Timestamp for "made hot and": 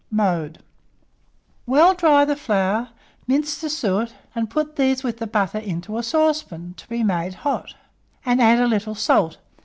7.03-8.41